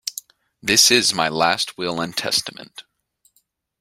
[0.63, 2.85] This is my last will and testament.